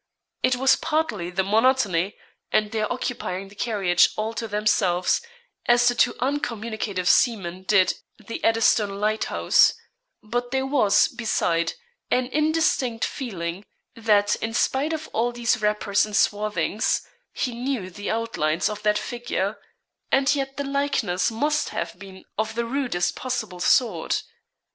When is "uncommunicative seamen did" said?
6.19-7.93